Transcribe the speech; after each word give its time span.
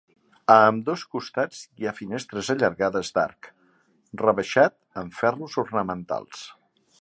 A 0.51 0.53
ambdós 0.67 1.01
costats 1.15 1.59
hi 1.81 1.85
ha 1.89 1.93
finestres 1.99 2.49
allargades 2.53 3.11
d'arc 3.19 3.51
rebaixat 4.23 4.77
amb 5.03 5.19
ferros 5.21 5.59
ornamentals. 5.65 6.43